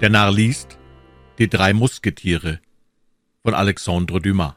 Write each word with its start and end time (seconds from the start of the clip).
Der 0.00 0.10
Narr 0.10 0.30
liest 0.30 0.78
Die 1.38 1.48
drei 1.48 1.72
Musketiere 1.72 2.60
von 3.42 3.52
Alexandre 3.52 4.20
Dumas. 4.20 4.54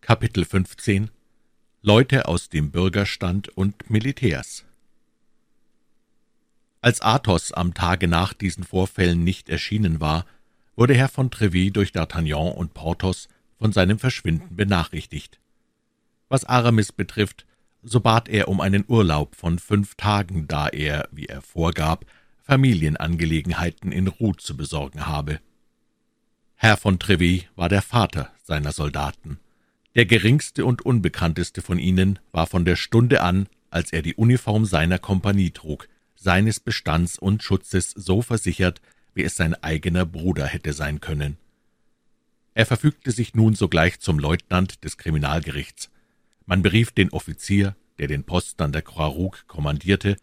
Kapitel 0.00 0.44
15 0.44 1.12
Leute 1.80 2.26
aus 2.26 2.48
dem 2.48 2.72
Bürgerstand 2.72 3.50
und 3.50 3.88
Militärs. 3.88 4.64
Als 6.80 7.00
Athos 7.02 7.52
am 7.52 7.72
Tage 7.72 8.08
nach 8.08 8.32
diesen 8.32 8.64
Vorfällen 8.64 9.22
nicht 9.22 9.48
erschienen 9.48 10.00
war, 10.00 10.26
wurde 10.74 10.94
Herr 10.94 11.08
von 11.08 11.30
Treville 11.30 11.70
durch 11.70 11.90
D'Artagnan 11.90 12.50
und 12.50 12.74
Porthos 12.74 13.28
von 13.60 13.70
seinem 13.70 14.00
Verschwinden 14.00 14.56
benachrichtigt. 14.56 15.38
Was 16.28 16.44
Aramis 16.44 16.90
betrifft, 16.90 17.46
so 17.84 18.00
bat 18.00 18.28
er 18.28 18.48
um 18.48 18.60
einen 18.60 18.84
Urlaub 18.88 19.36
von 19.36 19.60
fünf 19.60 19.94
Tagen, 19.94 20.48
da 20.48 20.66
er, 20.66 21.08
wie 21.12 21.26
er 21.26 21.42
vorgab, 21.42 22.04
Familienangelegenheiten 22.42 23.92
in 23.92 24.08
Ruth 24.08 24.40
zu 24.40 24.56
besorgen 24.56 25.06
habe. 25.06 25.40
Herr 26.54 26.76
von 26.76 26.98
Treville 26.98 27.44
war 27.56 27.68
der 27.68 27.82
Vater 27.82 28.32
seiner 28.42 28.72
Soldaten. 28.72 29.38
Der 29.94 30.06
geringste 30.06 30.64
und 30.64 30.82
unbekannteste 30.82 31.62
von 31.62 31.78
ihnen 31.78 32.18
war 32.30 32.46
von 32.46 32.64
der 32.64 32.76
Stunde 32.76 33.22
an, 33.22 33.48
als 33.70 33.92
er 33.92 34.02
die 34.02 34.14
Uniform 34.14 34.64
seiner 34.64 34.98
Kompanie 34.98 35.50
trug, 35.50 35.88
seines 36.14 36.60
Bestands 36.60 37.18
und 37.18 37.42
Schutzes 37.42 37.90
so 37.90 38.22
versichert, 38.22 38.80
wie 39.14 39.22
es 39.22 39.34
sein 39.34 39.54
eigener 39.62 40.06
Bruder 40.06 40.46
hätte 40.46 40.72
sein 40.72 41.00
können. 41.00 41.36
Er 42.54 42.66
verfügte 42.66 43.10
sich 43.12 43.34
nun 43.34 43.54
sogleich 43.54 44.00
zum 44.00 44.18
Leutnant 44.18 44.84
des 44.84 44.98
Kriminalgerichts. 44.98 45.90
Man 46.46 46.62
berief 46.62 46.90
den 46.90 47.10
Offizier, 47.10 47.76
der 47.98 48.08
den 48.08 48.24
Posten 48.24 48.62
an 48.62 48.72
der 48.72 48.82
Croix 48.82 49.14
Rouge 49.14 49.44
kommandierte, 49.46 50.16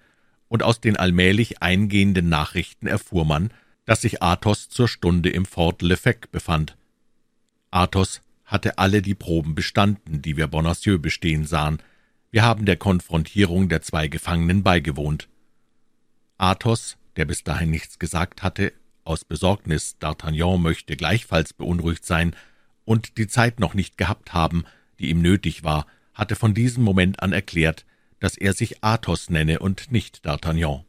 und 0.49 0.63
aus 0.63 0.81
den 0.81 0.97
allmählich 0.97 1.61
eingehenden 1.61 2.27
Nachrichten 2.27 2.87
erfuhr 2.87 3.23
man, 3.23 3.51
dass 3.85 4.01
sich 4.01 4.21
Athos 4.21 4.67
zur 4.67 4.87
Stunde 4.87 5.29
im 5.29 5.45
Fort 5.45 5.81
Lefec 5.81 6.31
befand. 6.31 6.75
Athos 7.71 8.21
hatte 8.43 8.77
alle 8.77 9.01
die 9.01 9.15
Proben 9.15 9.55
bestanden, 9.55 10.21
die 10.21 10.35
wir 10.35 10.47
Bonacieux 10.47 10.99
bestehen 10.99 11.45
sahen. 11.45 11.81
Wir 12.31 12.43
haben 12.43 12.65
der 12.65 12.77
Konfrontierung 12.77 13.69
der 13.69 13.81
zwei 13.81 14.07
Gefangenen 14.07 14.63
beigewohnt. 14.63 15.29
Athos, 16.37 16.97
der 17.15 17.25
bis 17.25 17.43
dahin 17.43 17.69
nichts 17.69 17.99
gesagt 17.99 18.43
hatte, 18.43 18.73
aus 19.03 19.25
Besorgnis, 19.25 19.97
D'Artagnan 19.99 20.57
möchte 20.57 20.95
gleichfalls 20.95 21.53
beunruhigt 21.53 22.05
sein 22.05 22.35
und 22.85 23.17
die 23.17 23.27
Zeit 23.27 23.59
noch 23.59 23.73
nicht 23.73 23.97
gehabt 23.97 24.33
haben, 24.33 24.65
die 24.99 25.09
ihm 25.09 25.21
nötig 25.21 25.63
war, 25.63 25.85
hatte 26.13 26.35
von 26.35 26.53
diesem 26.53 26.83
Moment 26.83 27.21
an 27.21 27.33
erklärt, 27.33 27.85
dass 28.19 28.37
er 28.37 28.53
sich 28.53 28.83
Athos 28.83 29.29
nenne 29.29 29.59
und 29.59 29.91
nicht 29.91 30.25
D'Artagnan. 30.25 30.83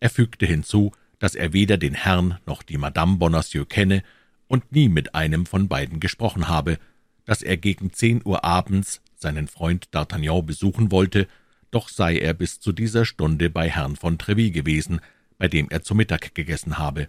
Er 0.00 0.10
fügte 0.10 0.46
hinzu, 0.46 0.92
dass 1.18 1.34
er 1.34 1.52
weder 1.52 1.78
den 1.78 1.94
Herrn 1.94 2.38
noch 2.46 2.62
die 2.62 2.78
Madame 2.78 3.16
Bonacieux 3.16 3.68
kenne 3.68 4.02
und 4.48 4.72
nie 4.72 4.88
mit 4.88 5.14
einem 5.14 5.46
von 5.46 5.68
beiden 5.68 6.00
gesprochen 6.00 6.48
habe, 6.48 6.78
dass 7.24 7.42
er 7.42 7.56
gegen 7.56 7.92
zehn 7.92 8.22
Uhr 8.24 8.44
abends 8.44 9.00
seinen 9.16 9.48
Freund 9.48 9.88
D'Artagnan 9.92 10.42
besuchen 10.42 10.90
wollte, 10.90 11.26
doch 11.70 11.88
sei 11.88 12.18
er 12.18 12.34
bis 12.34 12.60
zu 12.60 12.72
dieser 12.72 13.04
Stunde 13.04 13.50
bei 13.50 13.68
Herrn 13.68 13.96
von 13.96 14.18
Treville 14.18 14.50
gewesen, 14.50 15.00
bei 15.38 15.48
dem 15.48 15.68
er 15.70 15.82
zu 15.82 15.94
Mittag 15.94 16.34
gegessen 16.34 16.78
habe. 16.78 17.08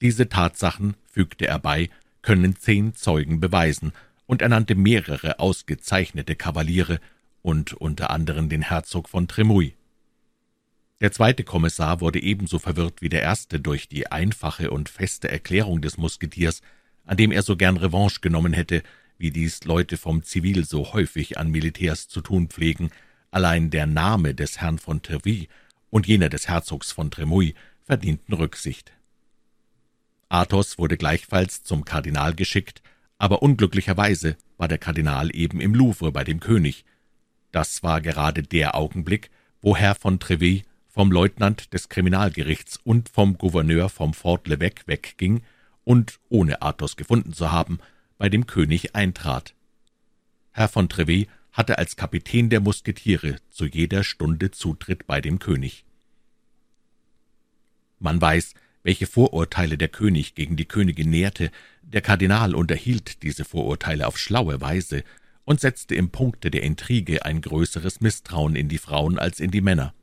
Diese 0.00 0.28
Tatsachen, 0.28 0.94
fügte 1.06 1.46
er 1.46 1.58
bei, 1.58 1.90
können 2.22 2.56
zehn 2.56 2.94
Zeugen 2.94 3.40
beweisen, 3.40 3.92
und 4.26 4.42
er 4.42 4.48
nannte 4.48 4.74
mehrere 4.74 5.38
ausgezeichnete 5.38 6.36
Kavaliere, 6.36 7.00
und 7.48 7.72
unter 7.72 8.10
anderem 8.10 8.50
den 8.50 8.60
Herzog 8.60 9.08
von 9.08 9.26
Tremouille. 9.26 9.72
Der 11.00 11.12
zweite 11.12 11.44
Kommissar 11.44 12.02
wurde 12.02 12.20
ebenso 12.22 12.58
verwirrt 12.58 13.00
wie 13.00 13.08
der 13.08 13.22
erste 13.22 13.58
durch 13.58 13.88
die 13.88 14.12
einfache 14.12 14.70
und 14.70 14.90
feste 14.90 15.30
Erklärung 15.30 15.80
des 15.80 15.96
Musketiers, 15.96 16.60
an 17.06 17.16
dem 17.16 17.32
er 17.32 17.42
so 17.42 17.56
gern 17.56 17.78
Revanche 17.78 18.20
genommen 18.20 18.52
hätte, 18.52 18.82
wie 19.16 19.30
dies 19.30 19.64
Leute 19.64 19.96
vom 19.96 20.24
Zivil 20.24 20.66
so 20.66 20.92
häufig 20.92 21.38
an 21.38 21.50
Militärs 21.50 22.06
zu 22.06 22.20
tun 22.20 22.48
pflegen, 22.48 22.90
allein 23.30 23.70
der 23.70 23.86
Name 23.86 24.34
des 24.34 24.60
Herrn 24.60 24.78
von 24.78 25.00
Treville 25.00 25.46
und 25.88 26.06
jener 26.06 26.28
des 26.28 26.48
Herzogs 26.48 26.92
von 26.92 27.10
Tremouille 27.10 27.54
verdienten 27.82 28.34
Rücksicht. 28.34 28.92
Athos 30.28 30.76
wurde 30.76 30.98
gleichfalls 30.98 31.62
zum 31.62 31.86
Kardinal 31.86 32.34
geschickt, 32.34 32.82
aber 33.16 33.40
unglücklicherweise 33.40 34.36
war 34.58 34.68
der 34.68 34.76
Kardinal 34.76 35.34
eben 35.34 35.62
im 35.62 35.74
Louvre 35.74 36.12
bei 36.12 36.24
dem 36.24 36.40
König, 36.40 36.84
das 37.52 37.82
war 37.82 38.00
gerade 38.00 38.42
der 38.42 38.74
Augenblick, 38.74 39.30
wo 39.60 39.76
Herr 39.76 39.94
von 39.94 40.20
Treville 40.20 40.62
vom 40.88 41.12
Leutnant 41.12 41.72
des 41.72 41.88
Kriminalgerichts 41.88 42.78
und 42.82 43.08
vom 43.08 43.38
Gouverneur 43.38 43.88
vom 43.88 44.14
Fort 44.14 44.48
l'Evêque 44.48 44.86
wegging 44.86 45.42
und, 45.84 46.18
ohne 46.28 46.60
Athos 46.62 46.96
gefunden 46.96 47.32
zu 47.32 47.52
haben, 47.52 47.78
bei 48.18 48.28
dem 48.28 48.46
König 48.46 48.94
eintrat. 48.94 49.54
Herr 50.52 50.68
von 50.68 50.88
Treville 50.88 51.26
hatte 51.52 51.78
als 51.78 51.96
Kapitän 51.96 52.50
der 52.50 52.60
Musketiere 52.60 53.36
zu 53.48 53.66
jeder 53.66 54.04
Stunde 54.04 54.50
Zutritt 54.50 55.06
bei 55.06 55.20
dem 55.20 55.38
König. 55.38 55.84
Man 57.98 58.20
weiß, 58.20 58.54
welche 58.82 59.06
Vorurteile 59.06 59.76
der 59.76 59.88
König 59.88 60.34
gegen 60.34 60.56
die 60.56 60.66
Königin 60.66 61.10
nährte, 61.10 61.50
der 61.82 62.00
Kardinal 62.00 62.54
unterhielt 62.54 63.22
diese 63.22 63.44
Vorurteile 63.44 64.06
auf 64.06 64.18
schlaue 64.18 64.60
Weise, 64.60 65.04
und 65.48 65.60
setzte 65.60 65.94
im 65.94 66.10
Punkte 66.10 66.50
der 66.50 66.62
Intrige 66.62 67.24
ein 67.24 67.40
größeres 67.40 68.02
Misstrauen 68.02 68.54
in 68.54 68.68
die 68.68 68.76
Frauen 68.76 69.18
als 69.18 69.40
in 69.40 69.50
die 69.50 69.62
Männer. 69.62 69.94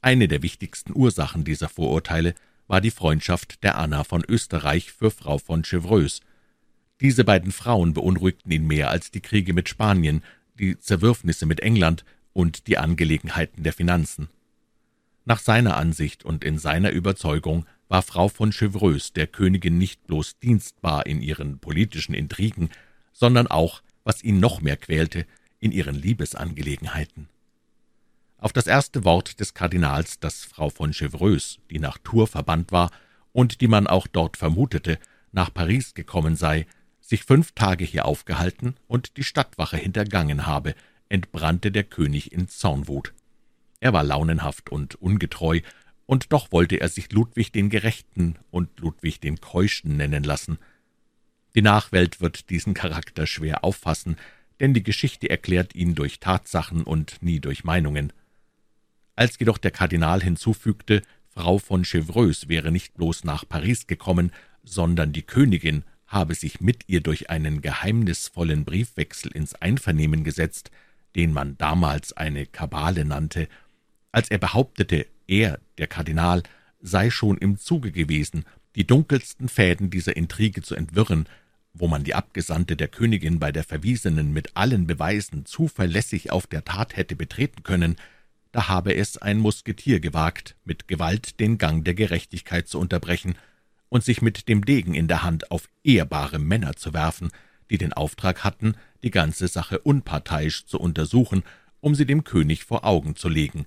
Eine 0.00 0.28
der 0.28 0.42
wichtigsten 0.42 0.96
Ursachen 0.96 1.44
dieser 1.44 1.68
Vorurteile 1.68 2.34
war 2.66 2.80
die 2.80 2.90
Freundschaft 2.90 3.62
der 3.62 3.76
Anna 3.76 4.02
von 4.02 4.24
Österreich 4.26 4.92
für 4.92 5.10
Frau 5.10 5.36
von 5.36 5.62
Chevreuse. 5.62 6.22
Diese 7.02 7.22
beiden 7.22 7.52
Frauen 7.52 7.92
beunruhigten 7.92 8.50
ihn 8.50 8.66
mehr 8.66 8.88
als 8.88 9.10
die 9.10 9.20
Kriege 9.20 9.52
mit 9.52 9.68
Spanien, 9.68 10.24
die 10.58 10.78
Zerwürfnisse 10.78 11.44
mit 11.44 11.60
England 11.60 12.06
und 12.32 12.66
die 12.66 12.78
Angelegenheiten 12.78 13.62
der 13.62 13.74
Finanzen. 13.74 14.30
Nach 15.26 15.38
seiner 15.38 15.76
Ansicht 15.76 16.24
und 16.24 16.44
in 16.44 16.58
seiner 16.58 16.92
Überzeugung 16.92 17.66
war 17.88 18.00
Frau 18.00 18.28
von 18.28 18.52
Chevreuse 18.52 19.12
der 19.12 19.26
Königin 19.26 19.76
nicht 19.76 20.06
bloß 20.06 20.38
dienstbar 20.38 21.04
in 21.04 21.20
ihren 21.20 21.58
politischen 21.58 22.14
Intrigen, 22.14 22.70
sondern 23.12 23.48
auch 23.48 23.82
was 24.06 24.22
ihn 24.22 24.38
noch 24.38 24.60
mehr 24.62 24.76
quälte, 24.76 25.26
in 25.58 25.72
ihren 25.72 25.96
Liebesangelegenheiten. 25.96 27.28
Auf 28.38 28.52
das 28.52 28.68
erste 28.68 29.04
Wort 29.04 29.40
des 29.40 29.52
Kardinals, 29.52 30.20
dass 30.20 30.44
Frau 30.44 30.70
von 30.70 30.92
Chevreuse, 30.92 31.58
die 31.70 31.80
nach 31.80 31.98
Tours 31.98 32.30
verbannt 32.30 32.70
war 32.70 32.92
und 33.32 33.60
die 33.60 33.66
man 33.66 33.88
auch 33.88 34.06
dort 34.06 34.36
vermutete, 34.36 35.00
nach 35.32 35.52
Paris 35.52 35.94
gekommen 35.94 36.36
sei, 36.36 36.66
sich 37.00 37.24
fünf 37.24 37.52
Tage 37.52 37.84
hier 37.84 38.04
aufgehalten 38.04 38.76
und 38.86 39.16
die 39.16 39.24
Stadtwache 39.24 39.76
hintergangen 39.76 40.46
habe, 40.46 40.76
entbrannte 41.08 41.72
der 41.72 41.84
König 41.84 42.30
in 42.30 42.48
Zornwut. 42.48 43.12
Er 43.80 43.92
war 43.92 44.04
launenhaft 44.04 44.70
und 44.70 44.94
ungetreu, 44.94 45.60
und 46.06 46.32
doch 46.32 46.52
wollte 46.52 46.76
er 46.76 46.88
sich 46.88 47.10
Ludwig 47.10 47.50
den 47.50 47.70
Gerechten 47.70 48.36
und 48.52 48.78
Ludwig 48.78 49.18
den 49.18 49.40
Keuschen 49.40 49.96
nennen 49.96 50.22
lassen– 50.22 50.58
die 51.56 51.62
Nachwelt 51.62 52.20
wird 52.20 52.50
diesen 52.50 52.74
Charakter 52.74 53.26
schwer 53.26 53.64
auffassen, 53.64 54.16
denn 54.60 54.74
die 54.74 54.82
Geschichte 54.82 55.30
erklärt 55.30 55.74
ihn 55.74 55.94
durch 55.94 56.20
Tatsachen 56.20 56.82
und 56.82 57.22
nie 57.22 57.40
durch 57.40 57.64
Meinungen. 57.64 58.12
Als 59.14 59.38
jedoch 59.38 59.56
der 59.56 59.70
Kardinal 59.70 60.22
hinzufügte, 60.22 61.00
Frau 61.30 61.56
von 61.56 61.84
Chevreuse 61.84 62.48
wäre 62.50 62.70
nicht 62.70 62.94
bloß 62.94 63.24
nach 63.24 63.48
Paris 63.48 63.86
gekommen, 63.86 64.32
sondern 64.64 65.14
die 65.14 65.22
Königin 65.22 65.84
habe 66.06 66.34
sich 66.34 66.60
mit 66.60 66.84
ihr 66.88 67.00
durch 67.00 67.30
einen 67.30 67.62
geheimnisvollen 67.62 68.66
Briefwechsel 68.66 69.32
ins 69.32 69.54
Einvernehmen 69.54 70.24
gesetzt, 70.24 70.70
den 71.14 71.32
man 71.32 71.56
damals 71.56 72.12
eine 72.12 72.44
Kabale 72.44 73.06
nannte, 73.06 73.48
als 74.12 74.30
er 74.30 74.38
behauptete, 74.38 75.06
er, 75.26 75.58
der 75.78 75.86
Kardinal, 75.86 76.42
sei 76.80 77.08
schon 77.10 77.38
im 77.38 77.58
Zuge 77.58 77.92
gewesen, 77.92 78.44
die 78.74 78.86
dunkelsten 78.86 79.48
Fäden 79.48 79.88
dieser 79.88 80.16
Intrige 80.16 80.60
zu 80.60 80.74
entwirren, 80.74 81.26
wo 81.78 81.88
man 81.88 82.04
die 82.04 82.14
Abgesandte 82.14 82.76
der 82.76 82.88
Königin 82.88 83.38
bei 83.38 83.52
der 83.52 83.64
Verwiesenen 83.64 84.32
mit 84.32 84.56
allen 84.56 84.86
Beweisen 84.86 85.44
zuverlässig 85.46 86.30
auf 86.32 86.46
der 86.46 86.64
Tat 86.64 86.96
hätte 86.96 87.16
betreten 87.16 87.62
können, 87.62 87.96
da 88.52 88.68
habe 88.68 88.94
es 88.94 89.18
ein 89.18 89.38
Musketier 89.38 90.00
gewagt, 90.00 90.56
mit 90.64 90.88
Gewalt 90.88 91.40
den 91.40 91.58
Gang 91.58 91.84
der 91.84 91.94
Gerechtigkeit 91.94 92.68
zu 92.68 92.78
unterbrechen 92.78 93.36
und 93.88 94.04
sich 94.04 94.22
mit 94.22 94.48
dem 94.48 94.64
Degen 94.64 94.94
in 94.94 95.08
der 95.08 95.22
Hand 95.22 95.50
auf 95.50 95.68
ehrbare 95.84 96.38
Männer 96.38 96.74
zu 96.76 96.94
werfen, 96.94 97.30
die 97.70 97.78
den 97.78 97.92
Auftrag 97.92 98.44
hatten, 98.44 98.74
die 99.02 99.10
ganze 99.10 99.48
Sache 99.48 99.78
unparteiisch 99.80 100.66
zu 100.66 100.80
untersuchen, 100.80 101.42
um 101.80 101.94
sie 101.94 102.06
dem 102.06 102.24
König 102.24 102.64
vor 102.64 102.84
Augen 102.84 103.16
zu 103.16 103.28
legen. 103.28 103.66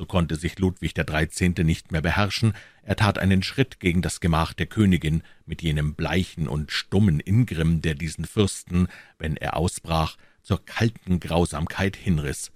So 0.00 0.06
konnte 0.06 0.36
sich 0.36 0.58
Ludwig 0.58 0.94
der 0.94 1.04
Dreizehnte 1.04 1.62
nicht 1.62 1.92
mehr 1.92 2.00
beherrschen, 2.00 2.54
er 2.82 2.96
tat 2.96 3.18
einen 3.18 3.42
Schritt 3.42 3.80
gegen 3.80 4.00
das 4.00 4.20
Gemach 4.20 4.54
der 4.54 4.64
Königin 4.64 5.22
mit 5.44 5.60
jenem 5.60 5.94
bleichen 5.94 6.48
und 6.48 6.72
stummen 6.72 7.20
Ingrimm, 7.20 7.82
der 7.82 7.94
diesen 7.94 8.24
Fürsten, 8.24 8.88
wenn 9.18 9.36
er 9.36 9.58
ausbrach, 9.58 10.16
zur 10.40 10.64
kalten 10.64 11.20
Grausamkeit 11.20 11.96
hinriß. 11.96 12.50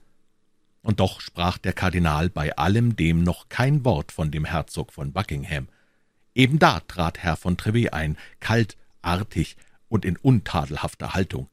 Und 0.81 1.00
doch 1.00 1.20
sprach 1.20 1.58
der 1.58 1.75
Kardinal 1.75 2.31
bei 2.31 2.56
allem 2.56 2.96
dem 2.96 3.23
noch 3.23 3.50
kein 3.50 3.85
Wort 3.85 4.11
von 4.11 4.31
dem 4.31 4.47
Herzog 4.47 4.90
von 4.90 5.12
Buckingham. 5.12 5.69
Eben 6.35 6.58
da 6.58 6.81
trat 6.81 7.19
Herr 7.19 7.37
von 7.37 7.58
Trevet 7.58 7.93
ein, 7.93 8.17
kalt, 8.40 8.79
artig 9.02 9.58
und 9.90 10.06
in 10.06 10.17
untadelhafter 10.17 11.12
Haltung. 11.12 11.50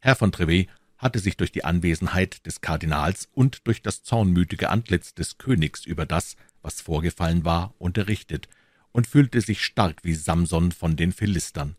Herr 0.00 0.16
von 0.16 0.32
Trevet 0.32 0.68
hatte 1.04 1.18
sich 1.18 1.36
durch 1.36 1.52
die 1.52 1.64
Anwesenheit 1.64 2.46
des 2.46 2.62
Kardinals 2.62 3.28
und 3.34 3.66
durch 3.66 3.82
das 3.82 4.02
zornmütige 4.04 4.70
Antlitz 4.70 5.12
des 5.12 5.36
Königs 5.36 5.84
über 5.84 6.06
das, 6.06 6.34
was 6.62 6.80
vorgefallen 6.80 7.44
war, 7.44 7.74
unterrichtet 7.76 8.48
und 8.90 9.06
fühlte 9.06 9.42
sich 9.42 9.62
stark 9.62 10.02
wie 10.02 10.14
Samson 10.14 10.72
von 10.72 10.96
den 10.96 11.12
Philistern. 11.12 11.76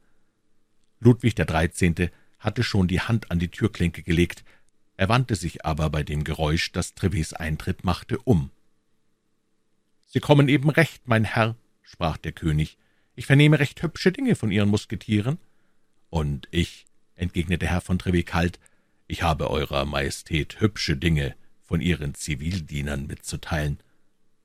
Ludwig 1.00 1.34
der 1.34 1.46
Dreizehnte 1.46 2.12
hatte 2.38 2.64
schon 2.64 2.88
die 2.88 3.02
Hand 3.02 3.32
an 3.32 3.40
die 3.40 3.50
Türklinke 3.50 4.04
gelegt, 4.04 4.46
er 4.96 5.10
wandte 5.10 5.36
sich 5.36 5.66
aber 5.66 5.90
bei 5.90 6.04
dem 6.04 6.24
Geräusch, 6.24 6.72
das 6.72 6.94
Trevets 6.94 7.34
Eintritt 7.34 7.84
machte, 7.84 8.20
um. 8.20 8.52
»Sie 10.06 10.20
kommen 10.20 10.48
eben 10.50 10.70
recht, 10.70 11.08
mein 11.08 11.24
Herr«, 11.24 11.56
sprach 11.82 12.18
der 12.18 12.32
König, 12.32 12.78
»ich 13.16 13.26
vernehme 13.26 13.58
recht 13.58 13.82
hübsche 13.82 14.12
Dinge 14.12 14.36
von 14.36 14.52
Ihren 14.52 14.70
Musketieren.« 14.70 15.40
»Und 16.12 16.48
ich«, 16.52 16.86
entgegnete 17.16 17.66
Herr 17.66 17.82
von 17.82 17.98
Trevet 17.98 18.28
kalt, 18.28 18.60
»ich 19.08 19.24
habe 19.24 19.50
Eurer 19.50 19.86
Majestät 19.86 20.60
hübsche 20.60 20.98
Dinge 20.98 21.36
von 21.64 21.82
Ihren 21.82 22.14
Zivildienern 22.16 23.08
mitzuteilen.« 23.08 23.80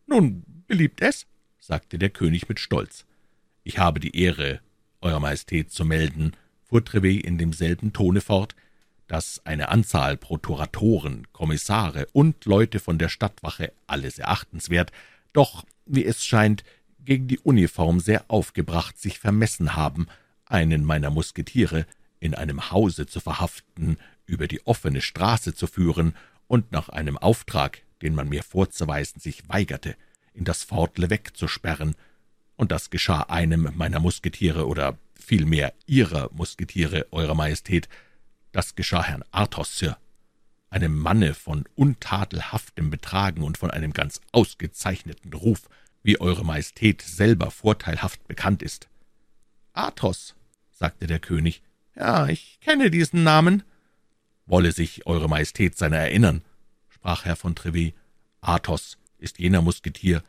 »Nun, 0.06 0.44
beliebt 0.66 1.00
es«, 1.00 1.26
sagte 1.58 1.98
der 1.98 2.10
König 2.10 2.48
mit 2.48 2.60
Stolz. 2.60 3.06
»Ich 3.62 3.78
habe 3.78 4.00
die 4.00 4.16
Ehre, 4.16 4.60
Eurer 5.00 5.20
Majestät 5.20 5.70
zu 5.70 5.84
melden«, 5.84 6.32
fuhr 6.62 6.84
Trevet 6.84 7.24
in 7.24 7.38
demselben 7.38 7.92
Tone 7.92 8.20
fort, 8.20 8.54
dass 9.10 9.44
eine 9.44 9.70
Anzahl 9.70 10.16
Prokuratoren, 10.16 11.26
Kommissare 11.32 12.06
und 12.12 12.44
Leute 12.44 12.78
von 12.78 12.96
der 12.96 13.08
Stadtwache, 13.08 13.72
alles 13.88 14.20
erachtenswert, 14.20 14.92
doch, 15.32 15.64
wie 15.84 16.04
es 16.04 16.24
scheint, 16.24 16.62
gegen 17.04 17.26
die 17.26 17.40
Uniform 17.40 17.98
sehr 17.98 18.24
aufgebracht 18.28 18.98
sich 18.98 19.18
vermessen 19.18 19.74
haben, 19.74 20.06
einen 20.46 20.84
meiner 20.84 21.10
Musketiere 21.10 21.86
in 22.20 22.34
einem 22.34 22.70
Hause 22.70 23.06
zu 23.06 23.18
verhaften, 23.18 23.96
über 24.30 24.48
die 24.48 24.64
offene 24.66 25.02
Straße 25.02 25.54
zu 25.54 25.66
führen 25.66 26.14
und 26.46 26.72
nach 26.72 26.88
einem 26.88 27.18
Auftrag, 27.18 27.82
den 28.02 28.14
man 28.14 28.28
mir 28.28 28.42
vorzuweisen 28.42 29.20
sich 29.20 29.48
weigerte, 29.48 29.96
in 30.32 30.44
das 30.44 30.62
Fort 30.62 30.98
Levesque 30.98 31.32
zu 31.34 31.48
sperren, 31.48 31.94
und 32.56 32.72
das 32.72 32.90
geschah 32.90 33.22
einem 33.22 33.72
meiner 33.74 34.00
Musketiere 34.00 34.66
oder 34.66 34.98
vielmehr 35.14 35.72
Ihrer 35.86 36.28
Musketiere, 36.32 37.06
Eurer 37.10 37.34
Majestät, 37.34 37.88
das 38.52 38.74
geschah 38.74 39.02
Herrn 39.02 39.24
Athos, 39.30 39.78
Sir, 39.78 39.96
einem 40.68 40.96
Manne 40.96 41.34
von 41.34 41.64
untadelhaftem 41.74 42.90
Betragen 42.90 43.42
und 43.42 43.58
von 43.58 43.70
einem 43.70 43.92
ganz 43.92 44.20
ausgezeichneten 44.32 45.32
Ruf, 45.32 45.68
wie 46.02 46.20
Eure 46.20 46.44
Majestät 46.44 47.02
selber 47.02 47.50
vorteilhaft 47.50 48.26
bekannt 48.28 48.62
ist. 48.62 48.88
»Athos«, 49.72 50.34
sagte 50.70 51.06
der 51.06 51.18
König, 51.18 51.62
»ja, 51.96 52.28
ich 52.28 52.58
kenne 52.60 52.90
diesen 52.90 53.22
Namen.« 53.22 53.62
»Wolle 54.50 54.72
sich 54.72 55.06
Eure 55.06 55.28
Majestät 55.28 55.78
seiner 55.78 55.98
erinnern«, 55.98 56.42
sprach 56.88 57.24
Herr 57.24 57.36
von 57.36 57.54
Trevet. 57.54 57.94
»Athos 58.40 58.98
ist 59.18 59.38
jener 59.38 59.62
Musketier, 59.62 60.22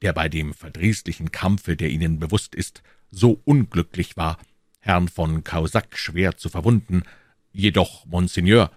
der 0.00 0.12
bei 0.12 0.28
dem 0.28 0.54
verdrießlichen 0.54 1.32
Kampfe, 1.32 1.76
der 1.76 1.90
Ihnen 1.90 2.18
bewusst 2.18 2.54
ist, 2.54 2.82
so 3.10 3.40
unglücklich 3.44 4.16
war, 4.16 4.38
Herrn 4.80 5.08
von 5.08 5.44
Causac 5.44 5.96
schwer 5.96 6.36
zu 6.36 6.48
verwunden, 6.48 7.02
Jedoch, 7.56 8.04
Monseigneur, 8.06 8.72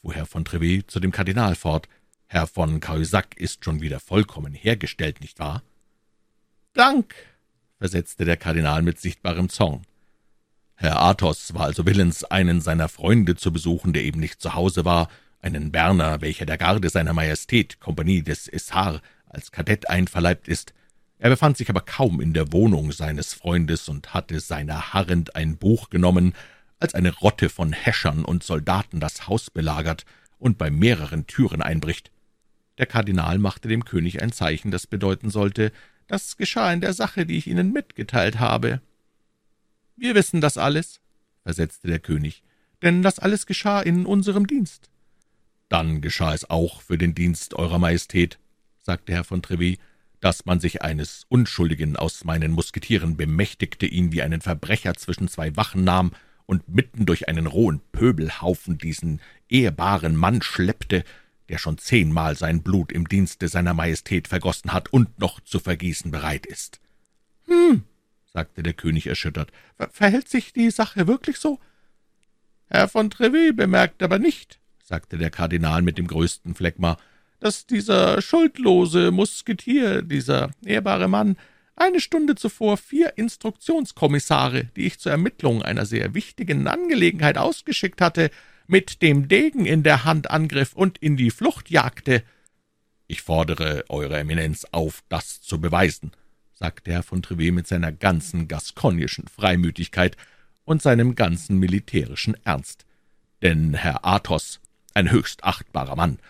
fuhr 0.00 0.14
Herr 0.14 0.24
von 0.24 0.44
Trevet 0.44 0.90
zu 0.90 1.00
dem 1.00 1.12
Kardinal 1.12 1.54
fort, 1.54 1.86
Herr 2.26 2.46
von 2.46 2.80
Cahusac 2.80 3.36
ist 3.36 3.62
schon 3.62 3.82
wieder 3.82 4.00
vollkommen 4.00 4.54
hergestellt, 4.54 5.20
nicht 5.20 5.38
wahr? 5.38 5.62
Dank, 6.72 7.14
versetzte 7.76 8.24
der 8.24 8.38
Kardinal 8.38 8.80
mit 8.80 8.98
sichtbarem 8.98 9.50
Zorn. 9.50 9.82
Herr 10.82 11.00
Athos 11.00 11.54
war 11.54 11.66
also 11.66 11.86
willens, 11.86 12.24
einen 12.24 12.60
seiner 12.60 12.88
Freunde 12.88 13.36
zu 13.36 13.52
besuchen, 13.52 13.92
der 13.92 14.02
eben 14.02 14.18
nicht 14.18 14.42
zu 14.42 14.54
Hause 14.54 14.84
war, 14.84 15.06
einen 15.40 15.70
Berner, 15.70 16.22
welcher 16.22 16.44
der 16.44 16.58
Garde 16.58 16.88
seiner 16.88 17.12
Majestät, 17.12 17.78
Kompanie 17.78 18.22
des 18.22 18.48
Essar, 18.48 19.00
als 19.28 19.52
Kadett 19.52 19.88
einverleibt 19.88 20.48
ist. 20.48 20.74
Er 21.20 21.30
befand 21.30 21.56
sich 21.56 21.70
aber 21.70 21.82
kaum 21.82 22.20
in 22.20 22.34
der 22.34 22.52
Wohnung 22.52 22.90
seines 22.90 23.32
Freundes 23.32 23.88
und 23.88 24.12
hatte 24.12 24.40
seiner 24.40 24.92
harrend 24.92 25.36
ein 25.36 25.56
Buch 25.56 25.88
genommen, 25.88 26.34
als 26.80 26.96
eine 26.96 27.14
Rotte 27.14 27.48
von 27.48 27.72
Häschern 27.72 28.24
und 28.24 28.42
Soldaten 28.42 28.98
das 28.98 29.28
Haus 29.28 29.50
belagert 29.50 30.04
und 30.40 30.58
bei 30.58 30.68
mehreren 30.68 31.28
Türen 31.28 31.62
einbricht. 31.62 32.10
Der 32.78 32.86
Kardinal 32.86 33.38
machte 33.38 33.68
dem 33.68 33.84
König 33.84 34.20
ein 34.20 34.32
Zeichen, 34.32 34.72
das 34.72 34.88
bedeuten 34.88 35.30
sollte, 35.30 35.70
das 36.08 36.36
geschah 36.36 36.72
in 36.72 36.80
der 36.80 36.92
Sache, 36.92 37.24
die 37.24 37.38
ich 37.38 37.46
Ihnen 37.46 37.72
mitgeteilt 37.72 38.40
habe. 38.40 38.80
Wir 40.02 40.16
wissen 40.16 40.40
das 40.40 40.58
alles, 40.58 41.00
versetzte 41.44 41.86
der 41.86 42.00
König, 42.00 42.42
denn 42.82 43.02
das 43.02 43.20
alles 43.20 43.46
geschah 43.46 43.80
in 43.80 44.04
unserem 44.04 44.48
Dienst. 44.48 44.90
Dann 45.68 46.00
geschah 46.00 46.34
es 46.34 46.50
auch 46.50 46.82
für 46.82 46.98
den 46.98 47.14
Dienst 47.14 47.54
Eurer 47.54 47.78
Majestät, 47.78 48.40
sagte 48.80 49.12
Herr 49.12 49.22
von 49.22 49.42
Trevis, 49.42 49.78
dass 50.18 50.44
man 50.44 50.58
sich 50.58 50.82
eines 50.82 51.24
Unschuldigen 51.28 51.94
aus 51.94 52.24
meinen 52.24 52.50
Musketieren 52.50 53.16
bemächtigte, 53.16 53.86
ihn 53.86 54.10
wie 54.10 54.22
einen 54.22 54.40
Verbrecher 54.40 54.94
zwischen 54.94 55.28
zwei 55.28 55.54
Wachen 55.54 55.84
nahm 55.84 56.10
und 56.46 56.68
mitten 56.68 57.06
durch 57.06 57.28
einen 57.28 57.46
rohen 57.46 57.80
Pöbelhaufen 57.92 58.78
diesen 58.78 59.20
ehrbaren 59.48 60.16
Mann 60.16 60.42
schleppte, 60.42 61.04
der 61.48 61.58
schon 61.58 61.78
zehnmal 61.78 62.34
sein 62.36 62.64
Blut 62.64 62.90
im 62.90 63.06
Dienste 63.06 63.46
seiner 63.46 63.72
Majestät 63.72 64.26
vergossen 64.26 64.72
hat 64.72 64.92
und 64.92 65.20
noch 65.20 65.38
zu 65.38 65.60
vergießen 65.60 66.10
bereit 66.10 66.44
ist. 66.44 66.80
»Hm«, 67.46 67.84
sagte 68.32 68.62
der 68.62 68.72
König 68.72 69.06
erschüttert, 69.06 69.52
»verhält 69.90 70.28
sich 70.28 70.52
die 70.52 70.70
Sache 70.70 71.06
wirklich 71.06 71.36
so?« 71.38 71.60
»Herr 72.66 72.88
von 72.88 73.10
Trevet 73.10 73.56
bemerkt 73.56 74.02
aber 74.02 74.18
nicht«, 74.18 74.58
sagte 74.82 75.18
der 75.18 75.30
Kardinal 75.30 75.82
mit 75.82 75.98
dem 75.98 76.06
größten 76.06 76.54
Phlegma, 76.54 76.96
»dass 77.40 77.66
dieser 77.66 78.22
schuldlose 78.22 79.10
Musketier, 79.10 80.02
dieser 80.02 80.50
ehrbare 80.64 81.08
Mann, 81.08 81.36
eine 81.74 82.00
Stunde 82.00 82.34
zuvor 82.34 82.76
vier 82.76 83.16
Instruktionskommissare, 83.16 84.64
die 84.76 84.86
ich 84.86 84.98
zur 84.98 85.12
Ermittlung 85.12 85.62
einer 85.62 85.86
sehr 85.86 86.14
wichtigen 86.14 86.66
Angelegenheit 86.66 87.38
ausgeschickt 87.38 88.00
hatte, 88.00 88.30
mit 88.66 89.02
dem 89.02 89.28
Degen 89.28 89.66
in 89.66 89.82
der 89.82 90.04
Hand 90.04 90.30
angriff 90.30 90.74
und 90.74 90.98
in 90.98 91.16
die 91.16 91.30
Flucht 91.30 91.70
jagte. 91.70 92.22
»Ich 93.08 93.22
fordere 93.22 93.84
Eure 93.88 94.18
Eminenz 94.18 94.66
auf, 94.70 95.02
das 95.08 95.42
zu 95.42 95.60
beweisen«, 95.60 96.12
sagte 96.62 96.92
Herr 96.92 97.02
von 97.02 97.22
Trevet 97.22 97.52
mit 97.52 97.66
seiner 97.66 97.90
ganzen 97.90 98.46
gaskognischen 98.46 99.26
Freimütigkeit 99.26 100.16
und 100.64 100.80
seinem 100.80 101.16
ganzen 101.16 101.58
militärischen 101.58 102.36
Ernst. 102.44 102.86
»Denn 103.42 103.74
Herr 103.74 104.06
Athos, 104.06 104.60
ein 104.94 105.10
höchst 105.10 105.42
achtbarer 105.42 105.96
Mann, 105.96 106.20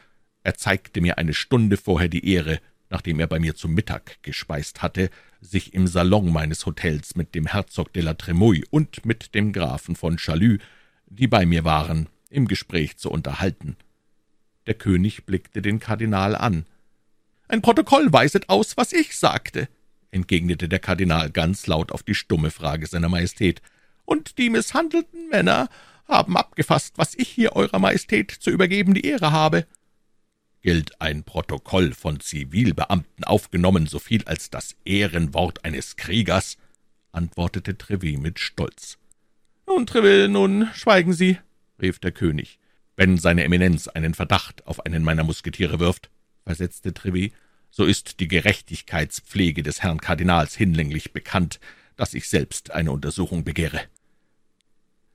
er 0.42 0.54
zeigte 0.54 1.02
mir 1.02 1.18
eine 1.18 1.34
Stunde 1.34 1.76
vorher 1.76 2.08
die 2.08 2.26
Ehre, 2.26 2.60
nachdem 2.88 3.20
er 3.20 3.26
bei 3.26 3.38
mir 3.40 3.54
zu 3.56 3.68
Mittag 3.68 4.22
gespeist 4.22 4.80
hatte, 4.80 5.10
sich 5.42 5.74
im 5.74 5.86
Salon 5.86 6.32
meines 6.32 6.64
Hotels 6.64 7.14
mit 7.14 7.34
dem 7.34 7.46
Herzog 7.46 7.92
de 7.92 8.02
la 8.02 8.14
Tremouille 8.14 8.64
und 8.70 9.04
mit 9.04 9.34
dem 9.34 9.52
Grafen 9.52 9.96
von 9.96 10.16
Chalus, 10.16 10.60
die 11.08 11.26
bei 11.26 11.44
mir 11.44 11.64
waren, 11.64 12.08
im 12.30 12.48
Gespräch 12.48 12.96
zu 12.96 13.10
unterhalten. 13.10 13.76
Der 14.66 14.74
König 14.74 15.26
blickte 15.26 15.60
den 15.60 15.78
Kardinal 15.78 16.34
an. 16.34 16.64
»Ein 17.48 17.60
Protokoll 17.60 18.10
weiset 18.14 18.48
aus, 18.48 18.78
was 18.78 18.94
ich 18.94 19.18
sagte«, 19.18 19.68
entgegnete 20.12 20.68
der 20.68 20.78
Kardinal 20.78 21.30
ganz 21.30 21.66
laut 21.66 21.90
auf 21.90 22.04
die 22.04 22.14
stumme 22.14 22.50
Frage 22.50 22.86
seiner 22.86 23.08
Majestät, 23.08 23.60
»und 24.04 24.38
die 24.38 24.50
misshandelten 24.50 25.28
Männer 25.28 25.68
haben 26.06 26.36
abgefasst, 26.36 26.94
was 26.98 27.14
ich 27.14 27.28
hier 27.28 27.56
Eurer 27.56 27.78
Majestät 27.78 28.30
zu 28.30 28.50
übergeben 28.50 28.94
die 28.94 29.06
Ehre 29.06 29.32
habe.« 29.32 29.66
gilt 30.60 31.00
ein 31.00 31.24
Protokoll 31.24 31.92
von 31.92 32.20
Zivilbeamten 32.20 33.24
aufgenommen, 33.24 33.86
so 33.86 33.98
viel 33.98 34.24
als 34.26 34.48
das 34.48 34.76
Ehrenwort 34.84 35.64
eines 35.64 35.96
Kriegers, 35.96 36.56
antwortete 37.10 37.76
Treville 37.76 38.18
mit 38.18 38.38
Stolz. 38.38 38.98
»Nun, 39.66 39.86
Treville, 39.86 40.28
nun 40.28 40.68
schweigen 40.72 41.12
Sie«, 41.12 41.38
rief 41.80 41.98
der 41.98 42.12
König. 42.12 42.60
»Wenn 42.94 43.18
seine 43.18 43.42
Eminenz 43.42 43.88
einen 43.88 44.14
Verdacht 44.14 44.66
auf 44.66 44.86
einen 44.86 45.02
meiner 45.02 45.24
Musketiere 45.24 45.80
wirft«, 45.80 46.10
versetzte 46.44 46.94
Treville, 46.94 47.32
»so 47.72 47.84
ist 47.84 48.20
die 48.20 48.28
Gerechtigkeitspflege 48.28 49.62
des 49.64 49.82
Herrn 49.82 49.98
Kardinals 49.98 50.54
hinlänglich 50.54 51.12
bekannt, 51.12 51.58
dass 51.96 52.14
ich 52.14 52.28
selbst 52.28 52.70
eine 52.70 52.92
Untersuchung 52.92 53.42
begehre.« 53.42 53.80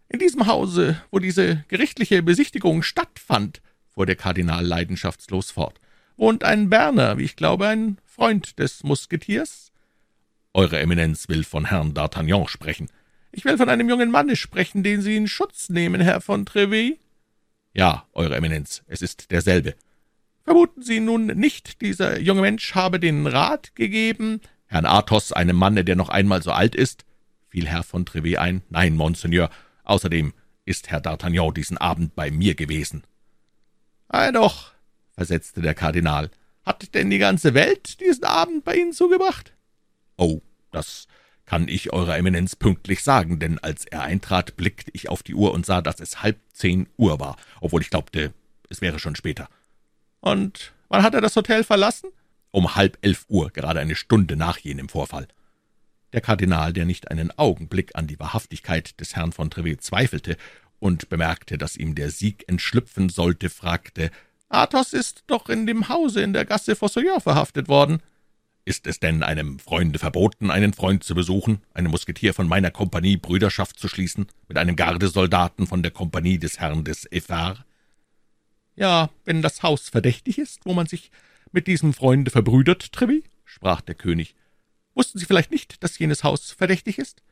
»In 0.10 0.20
diesem 0.20 0.48
Hause, 0.48 1.02
wo 1.12 1.20
diese 1.20 1.64
gerichtliche 1.68 2.24
Besichtigung 2.24 2.82
stattfand«, 2.82 3.62
fuhr 3.94 4.06
der 4.06 4.16
Kardinal 4.16 4.66
leidenschaftslos 4.66 5.52
fort, 5.52 5.80
»wohnt 6.18 6.44
ein 6.44 6.70
Berner, 6.70 7.18
wie 7.18 7.24
ich 7.24 7.36
glaube, 7.36 7.68
ein 7.68 8.00
Freund 8.04 8.58
des 8.58 8.84
Musketiers?« 8.84 9.72
»Eure 10.54 10.80
Eminenz 10.80 11.30
will 11.30 11.44
von 11.44 11.66
Herrn 11.66 11.94
D'Artagnan 11.94 12.48
sprechen.« 12.48 12.90
»Ich 13.32 13.46
will 13.46 13.58
von 13.58 13.70
einem 13.70 13.88
jungen 13.88 14.10
Manne 14.10 14.36
sprechen, 14.36 14.82
den 14.82 15.02
Sie 15.02 15.16
in 15.16 15.28
Schutz 15.28 15.70
nehmen, 15.70 16.02
Herr 16.02 16.22
von 16.22 16.46
Trevis.« 16.46 16.98
»Ja, 17.74 18.08
Eure 18.14 18.36
Eminenz, 18.36 18.82
es 18.88 19.04
ist 19.04 19.30
derselbe.« 19.30 19.76
»Vermuten 20.48 20.82
Sie 20.82 21.02
nun 21.02 21.26
nicht, 21.26 21.82
dieser 21.82 22.22
junge 22.22 22.40
Mensch 22.40 22.74
habe 22.74 23.02
den 23.02 23.28
Rat 23.28 23.76
gegeben, 23.76 24.40
Herrn 24.68 24.86
Athos, 24.86 25.34
einem 25.34 25.58
Manne, 25.58 25.84
der 25.84 25.98
noch 25.98 26.08
einmal 26.08 26.42
so 26.42 26.52
alt 26.52 26.74
ist? 26.74 27.04
fiel 27.50 27.68
Herr 27.68 27.84
von 27.84 28.06
Trevet 28.06 28.38
ein. 28.38 28.62
Nein, 28.70 28.96
Monseigneur. 28.96 29.50
Außerdem 29.84 30.32
ist 30.64 30.90
Herr 30.90 31.02
D'Artagnan 31.02 31.54
diesen 31.54 31.78
Abend 31.78 32.16
bei 32.16 32.32
mir 32.32 32.56
gewesen. 32.56 33.04
Ei 34.08 34.32
doch, 34.32 34.72
versetzte 35.12 35.62
der 35.62 35.74
Kardinal. 35.74 36.32
Hat 36.66 36.94
denn 36.94 37.10
die 37.10 37.18
ganze 37.18 37.54
Welt 37.54 38.00
diesen 38.00 38.24
Abend 38.24 38.64
bei 38.64 38.76
Ihnen 38.76 38.94
zugebracht? 38.94 39.54
Oh, 40.16 40.40
das 40.72 41.08
kann 41.46 41.68
ich 41.68 41.92
Eurer 41.92 42.18
Eminenz 42.18 42.56
pünktlich 42.56 43.04
sagen, 43.04 43.38
denn 43.40 43.60
als 43.60 43.84
er 43.84 44.04
eintrat, 44.04 44.56
blickte 44.56 44.92
ich 44.94 45.10
auf 45.10 45.24
die 45.24 45.36
Uhr 45.36 45.54
und 45.54 45.66
sah, 45.66 45.82
dass 45.82 46.00
es 46.00 46.22
halb 46.24 46.40
zehn 46.54 46.88
Uhr 46.96 47.20
war, 47.20 47.36
obwohl 47.60 47.82
ich 47.82 47.90
glaubte, 47.90 48.34
es 48.70 48.80
wäre 48.80 49.00
schon 49.00 49.18
später. 49.18 49.50
Und 50.20 50.74
wann 50.90 51.04
hat 51.04 51.14
er 51.14 51.22
das 51.22 51.36
Hotel 51.36 51.64
verlassen? 51.64 52.10
Um 52.52 52.76
halb 52.76 52.98
elf 53.02 53.26
Uhr, 53.28 53.50
gerade 53.52 53.80
eine 53.80 53.96
Stunde 53.96 54.36
nach 54.36 54.58
jenem 54.58 54.90
Vorfall. 54.90 55.28
Der 56.14 56.22
Kardinal, 56.22 56.74
der 56.74 56.86
nicht 56.86 57.12
einen 57.12 57.38
Augenblick 57.38 57.96
an 57.96 58.08
die 58.08 58.20
Wahrhaftigkeit 58.20 59.00
des 59.00 59.16
Herrn 59.16 59.34
von 59.34 59.50
Trevet 59.50 59.84
zweifelte 59.84 60.38
und 60.80 61.10
bemerkte, 61.10 61.58
dass 61.58 61.76
ihm 61.76 61.96
der 61.96 62.12
Sieg 62.12 62.46
entschlüpfen 62.48 63.10
sollte, 63.10 63.50
fragte, 63.50 64.12
»Athos 64.50 64.94
ist 64.94 65.24
doch 65.28 65.50
in 65.50 65.68
dem 65.68 65.90
Hause 65.90 66.22
in 66.22 66.32
der 66.32 66.46
Gasse 66.46 66.76
Fossoyeur 66.76 67.20
verhaftet 67.20 67.68
worden.« 67.68 68.02
ist 68.64 68.86
es 68.86 69.00
denn 69.00 69.24
einem 69.24 69.60
Freunde 69.60 69.98
verboten, 69.98 70.52
einen 70.52 70.74
Freund 70.74 71.02
zu 71.02 71.16
besuchen, 71.16 71.62
einem 71.74 71.92
Musketier 71.92 72.34
von 72.34 72.50
meiner 72.50 72.70
Kompanie 72.70 73.16
Brüderschaft 73.16 73.80
zu 73.80 73.88
schließen, 73.88 74.28
mit 74.50 74.58
einem 74.58 74.76
Gardesoldaten 74.76 75.68
von 75.68 75.84
der 75.84 75.92
Kompanie 75.92 76.38
des 76.38 76.60
Herrn 76.60 76.84
des 76.84 77.10
Effard? 77.10 77.64
Ja, 78.78 79.10
wenn 79.26 79.42
das 79.42 79.64
Haus 79.64 79.90
verdächtig 79.90 80.38
ist, 80.38 80.66
wo 80.66 80.74
man 80.74 80.86
sich 80.86 81.12
mit 81.52 81.68
diesem 81.68 81.94
Freunde 81.94 82.30
verbrüdert, 82.30 82.94
Trevi, 82.94 83.24
sprach 83.44 83.82
der 83.82 83.96
König. 83.96 84.36
Wussten 84.94 85.18
Sie 85.18 85.26
vielleicht 85.26 85.52
nicht, 85.52 85.84
dass 85.84 85.98
jenes 85.98 86.24
Haus 86.24 86.52
verdächtig 86.52 87.00
ist? 87.00 87.24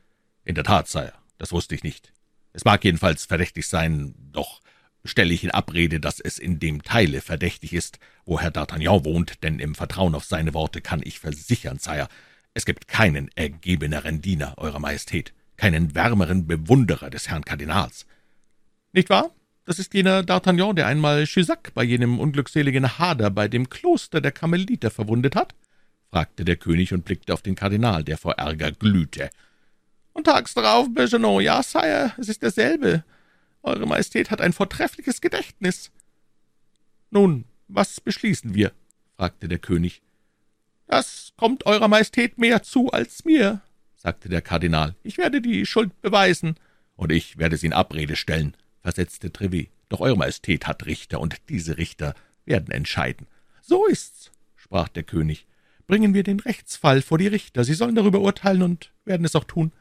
In 0.44 0.56
der 0.56 0.64
Tat, 0.64 0.88
Sire, 0.88 1.12
das 1.38 1.52
wusste 1.52 1.74
ich 1.76 1.84
nicht. 1.84 2.12
Es 2.52 2.64
mag 2.64 2.84
jedenfalls 2.84 3.26
verdächtig 3.26 3.68
sein, 3.68 4.14
doch 4.32 4.60
stelle 5.04 5.32
ich 5.32 5.44
in 5.44 5.52
Abrede, 5.52 6.00
dass 6.00 6.18
es 6.18 6.38
in 6.38 6.58
dem 6.58 6.82
Teile 6.82 7.20
verdächtig 7.20 7.72
ist, 7.72 8.00
wo 8.24 8.40
Herr 8.40 8.50
D'Artagnan 8.50 9.04
wohnt, 9.04 9.44
denn 9.44 9.60
im 9.60 9.76
Vertrauen 9.76 10.16
auf 10.16 10.24
seine 10.24 10.52
Worte 10.52 10.80
kann 10.80 11.00
ich 11.04 11.20
versichern, 11.20 11.78
Sire, 11.78 12.08
es 12.54 12.66
gibt 12.66 12.88
keinen 12.88 13.30
ergebeneren 13.36 14.20
Diener, 14.20 14.54
Eurer 14.56 14.80
Majestät, 14.80 15.32
keinen 15.56 15.94
wärmeren 15.94 16.48
Bewunderer 16.48 17.08
des 17.08 17.28
Herrn 17.28 17.44
Kardinals. 17.44 18.06
Nicht 18.92 19.10
wahr? 19.10 19.30
Das 19.66 19.80
ist 19.80 19.94
jener 19.94 20.20
D'Artagnan, 20.20 20.74
der 20.74 20.86
einmal 20.86 21.26
Chusac 21.26 21.74
bei 21.74 21.82
jenem 21.82 22.20
unglückseligen 22.20 22.98
Hader 22.98 23.30
bei 23.30 23.48
dem 23.48 23.68
Kloster 23.68 24.20
der 24.20 24.30
Karmeliter 24.30 24.92
verwundet 24.92 25.34
hat? 25.34 25.54
fragte 26.08 26.44
der 26.44 26.54
König 26.54 26.92
und 26.92 27.04
blickte 27.04 27.34
auf 27.34 27.42
den 27.42 27.56
Kardinal, 27.56 28.04
der 28.04 28.16
vor 28.16 28.34
Ärger 28.34 28.70
glühte. 28.70 29.28
Und 30.12 30.24
tags 30.24 30.54
darauf, 30.54 30.86
Bergenon, 30.94 31.42
ja, 31.42 31.64
Sire, 31.64 32.12
es 32.16 32.28
ist 32.28 32.42
derselbe. 32.42 33.02
Eure 33.64 33.86
Majestät 33.86 34.30
hat 34.30 34.40
ein 34.40 34.52
vortreffliches 34.52 35.20
Gedächtnis. 35.20 35.90
Nun, 37.10 37.44
was 37.66 38.00
beschließen 38.00 38.54
wir? 38.54 38.70
fragte 39.16 39.48
der 39.48 39.58
König. 39.58 40.00
Das 40.86 41.32
kommt 41.36 41.66
Eurer 41.66 41.88
Majestät 41.88 42.38
mehr 42.38 42.62
zu 42.62 42.92
als 42.92 43.24
mir, 43.24 43.62
sagte 43.96 44.28
der 44.28 44.42
Kardinal. 44.42 44.94
Ich 45.02 45.18
werde 45.18 45.40
die 45.40 45.66
Schuld 45.66 46.00
beweisen. 46.02 46.54
Und 46.94 47.10
ich 47.10 47.36
werde 47.36 47.56
sie 47.56 47.66
in 47.66 47.72
Abrede 47.74 48.16
stellen, 48.16 48.56
versetzte 48.86 49.32
Trevet. 49.32 49.68
Doch 49.88 49.98
Eure 49.98 50.16
Majestät 50.16 50.68
hat 50.68 50.86
Richter, 50.86 51.18
und 51.18 51.34
diese 51.48 51.76
Richter 51.76 52.14
werden 52.44 52.70
entscheiden. 52.70 53.26
So 53.60 53.84
ist's, 53.86 54.30
sprach 54.54 54.86
der 54.86 55.02
König. 55.02 55.48
Bringen 55.88 56.14
wir 56.14 56.22
den 56.22 56.38
Rechtsfall 56.38 57.02
vor 57.02 57.18
die 57.18 57.26
Richter. 57.26 57.64
Sie 57.64 57.74
sollen 57.74 57.96
darüber 57.96 58.20
urteilen 58.20 58.62
und 58.62 58.92
werden 59.04 59.26
es 59.26 59.34
auch 59.34 59.42
tun. 59.42 59.72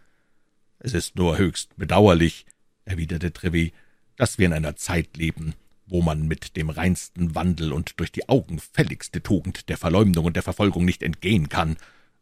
Es 0.79 0.95
ist 0.95 1.15
nur 1.17 1.37
höchst 1.37 1.77
bedauerlich, 1.77 2.47
erwiderte 2.83 3.31
Trevet, 3.31 3.73
dass 4.15 4.39
wir 4.39 4.47
in 4.47 4.53
einer 4.53 4.75
Zeit 4.75 5.17
leben, 5.17 5.53
wo 5.85 6.01
man 6.01 6.27
mit 6.27 6.57
dem 6.57 6.71
reinsten 6.71 7.35
Wandel 7.35 7.73
und 7.73 7.99
durch 7.99 8.11
die 8.11 8.27
augenfälligste 8.27 9.21
Tugend 9.21 9.69
der 9.69 9.77
Verleumdung 9.77 10.25
und 10.25 10.35
der 10.35 10.41
Verfolgung 10.41 10.83
nicht 10.83 11.03
entgehen 11.03 11.47
kann. 11.47 11.77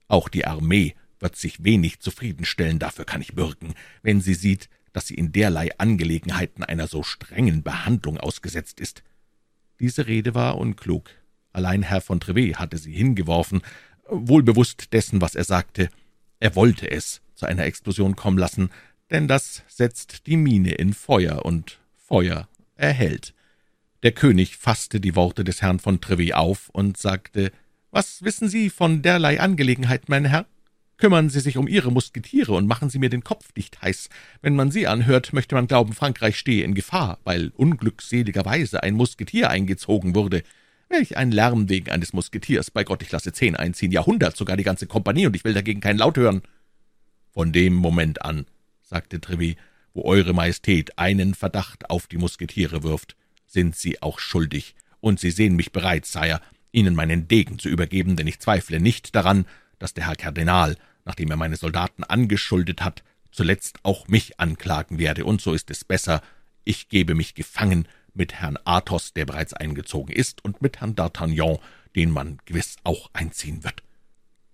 Auch 0.10 0.28
die 0.28 0.46
Armee 0.46 0.96
wird 1.22 1.38
sich 1.38 1.63
wenig 1.63 2.02
zufriedenstellen, 2.02 2.78
dafür 2.78 3.06
kann 3.06 3.22
ich 3.22 3.36
bürgen, 3.36 3.74
wenn 4.02 4.20
sie 4.20 4.34
sieht, 4.34 4.68
dass 4.94 5.08
sie 5.08 5.16
in 5.16 5.32
derlei 5.32 5.70
Angelegenheiten 5.78 6.64
einer 6.64 6.88
so 6.88 7.04
strengen 7.04 7.64
Behandlung 7.64 8.18
ausgesetzt 8.18 8.80
ist. 8.80 9.04
Diese 9.80 10.08
Rede 10.08 10.34
war 10.36 10.58
unklug. 10.58 11.10
Allein 11.52 11.84
Herr 11.84 12.02
von 12.02 12.20
Trevet 12.20 12.58
hatte 12.58 12.78
sie 12.78 12.94
hingeworfen, 12.94 13.62
wohl 14.08 14.44
bewusst 14.44 14.94
dessen, 14.94 15.20
was 15.22 15.36
er 15.36 15.44
sagte. 15.44 15.90
Er 16.40 16.56
wollte 16.56 16.90
es 16.90 17.22
zu 17.36 17.46
einer 17.46 17.66
Explosion 17.66 18.16
kommen 18.16 18.38
lassen, 18.38 18.70
denn 19.12 19.28
das 19.28 19.64
setzt 19.68 20.28
die 20.28 20.38
Mine 20.38 20.72
in 20.72 20.94
Feuer, 20.94 21.46
und 21.46 21.80
Feuer 21.96 22.48
erhält. 22.76 23.34
Der 24.04 24.12
König 24.12 24.58
fasste 24.58 25.00
die 25.00 25.16
Worte 25.16 25.44
des 25.44 25.62
Herrn 25.62 25.80
von 25.80 26.02
Trevet 26.02 26.34
auf 26.34 26.70
und 26.70 26.98
sagte, 26.98 27.52
»Was 27.92 28.24
wissen 28.24 28.50
Sie 28.50 28.70
von 28.70 29.02
derlei 29.02 29.40
Angelegenheit, 29.40 30.10
mein 30.10 30.26
Herr? 30.26 30.46
Kümmern 31.04 31.30
Sie 31.30 31.42
sich 31.42 31.58
um 31.58 31.68
Ihre 31.68 31.92
Musketiere 31.92 32.54
und 32.54 32.66
machen 32.66 32.90
Sie 32.90 32.98
mir 32.98 33.10
den 33.10 33.26
Kopf 33.26 33.50
nicht 33.58 33.82
heiß. 33.82 34.08
Wenn 34.42 34.56
man 34.56 34.72
Sie 34.72 34.88
anhört, 34.88 35.34
möchte 35.34 35.54
man 35.54 35.68
glauben, 35.68 35.92
Frankreich 35.92 36.38
stehe 36.38 36.64
in 36.64 36.76
Gefahr, 36.76 37.20
weil 37.26 37.52
unglückseligerweise 37.58 38.84
ein 38.84 38.94
Musketier 38.94 39.50
eingezogen 39.50 40.16
wurde. 40.16 40.44
Welch 40.88 41.18
ein 41.18 41.34
Lärm 41.34 41.68
wegen 41.68 41.92
eines 41.92 42.14
Musketiers, 42.14 42.72
bei 42.72 42.86
Gott, 42.86 43.02
ich 43.02 43.12
lasse 43.12 43.34
zehn 43.34 43.58
einziehen, 43.58 43.92
Jahrhundert, 43.92 44.38
sogar 44.38 44.56
die 44.56 44.64
ganze 44.64 44.88
Kompanie, 44.88 45.28
und 45.28 45.36
ich 45.36 45.44
will 45.44 45.54
dagegen 45.54 45.82
keinen 45.82 45.98
Laut 45.98 46.16
hören.« 46.16 46.42
Von 47.34 47.52
dem 47.52 47.74
Moment 47.74 48.22
an 48.22 48.46
sagte 48.82 49.20
Trevis, 49.20 49.58
wo 49.94 50.06
Eure 50.06 50.32
Majestät 50.32 50.98
einen 50.98 51.34
Verdacht 51.34 51.90
auf 51.90 52.08
die 52.08 52.18
Musketiere 52.18 52.82
wirft, 52.84 53.18
sind 53.46 53.76
Sie 53.76 54.02
auch 54.02 54.20
schuldig, 54.20 54.74
und 55.02 55.20
Sie 55.20 55.32
sehen 55.32 55.58
mich 55.58 55.74
bereit, 55.74 56.06
Sire, 56.06 56.40
Ihnen 56.72 56.96
meinen 56.96 57.28
Degen 57.28 57.60
zu 57.60 57.68
übergeben, 57.68 58.16
denn 58.16 58.28
ich 58.28 58.40
zweifle 58.40 58.80
nicht 58.80 59.14
daran, 59.16 59.44
dass 59.80 59.94
der 59.94 60.08
Herr 60.08 60.16
Kardinal, 60.16 60.78
nachdem 61.06 61.32
er 61.32 61.38
meine 61.38 61.56
Soldaten 61.56 62.04
angeschuldet 62.04 62.82
hat, 62.82 63.04
zuletzt 63.32 63.80
auch 63.84 64.08
mich 64.08 64.40
anklagen 64.40 65.00
werde, 65.00 65.26
und 65.26 65.42
so 65.42 65.54
ist 65.54 65.70
es 65.72 65.84
besser, 65.84 66.22
ich 66.64 66.88
gebe 66.90 67.16
mich 67.16 67.36
gefangen 67.36 67.88
mit 68.14 68.34
Herrn 68.34 68.58
Athos, 68.64 69.14
der 69.14 69.26
bereits 69.26 69.54
eingezogen 69.54 70.16
ist, 70.16 70.44
und 70.44 70.62
mit 70.62 70.80
Herrn 70.80 70.96
D'Artagnan, 70.96 71.60
den 71.96 72.12
man 72.12 72.38
gewiss 72.46 72.78
auch 72.84 73.10
einziehen 73.14 73.64
wird. 73.64 73.84